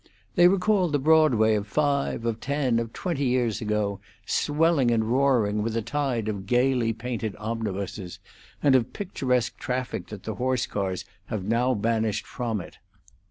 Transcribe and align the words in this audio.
They 0.33 0.47
recalled 0.47 0.93
the 0.93 0.97
Broadway 0.97 1.53
of 1.53 1.67
five, 1.67 2.25
of 2.25 2.39
ten, 2.39 2.79
of 2.79 2.91
twenty 2.91 3.25
years 3.25 3.61
ago, 3.61 3.99
swelling 4.25 4.89
and 4.89 5.03
roaring 5.03 5.61
with 5.61 5.77
a 5.77 5.83
tide 5.83 6.27
of 6.27 6.47
gayly 6.47 6.91
painted 6.91 7.35
omnibuses 7.37 8.17
and 8.63 8.73
of 8.75 8.93
picturesque 8.93 9.59
traffic 9.59 10.07
that 10.07 10.23
the 10.23 10.33
horsecars 10.37 11.05
have 11.27 11.43
now 11.43 11.75
banished 11.75 12.25
from 12.25 12.59
it. 12.59 12.77